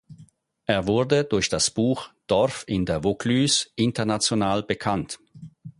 Er 0.65 0.87
wurde 0.87 1.25
durch 1.25 1.47
das 1.49 1.69
Buch 1.69 2.09
"Dorf 2.25 2.63
in 2.65 2.87
der 2.87 3.03
Vaucluse" 3.03 3.67
international 3.75 4.63
bekannt. 4.63 5.19